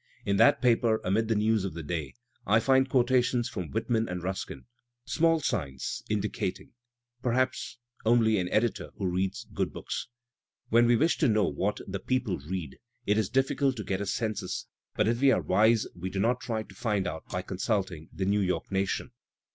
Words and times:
In 0.25 0.37
that 0.37 0.63
paper 0.63 0.99
amid 1.03 1.27
the 1.27 1.35
news 1.35 1.63
of 1.63 1.75
the 1.75 1.83
day, 1.83 2.15
I 2.47 2.59
find 2.59 2.89
quotations 2.89 3.47
from 3.47 3.69
Whitman 3.69 4.09
and 4.09 4.23
Ruskin— 4.23 4.65
small 5.05 5.41
signs 5.41 6.01
indicating, 6.09 6.71
perhaps, 7.21 7.77
only 8.03 8.39
an 8.39 8.49
editor 8.49 8.89
who 8.97 9.05
reads 9.05 9.45
good 9.53 9.71
books. 9.71 10.07
When 10.69 10.87
we 10.87 10.95
wish 10.95 11.19
to 11.19 11.27
know 11.27 11.47
what 11.47 11.81
"the 11.87 11.99
people" 11.99 12.39
read, 12.39 12.79
it 13.05 13.19
is 13.19 13.29
difiScult 13.29 13.75
to 13.75 13.83
get 13.83 14.01
a 14.01 14.07
census, 14.07 14.65
but 14.95 15.07
if 15.07 15.21
we 15.21 15.29
are 15.31 15.41
wise 15.43 15.85
we 15.95 16.09
do 16.09 16.19
not 16.19 16.41
try 16.41 16.63
to 16.63 16.73
find 16.73 17.05
out 17.05 17.27
by 17.29 17.43
consulting 17.43 18.09
the 18.11 18.25
New 18.25 18.41
York 18.41 18.71
Nation. 18.71 19.11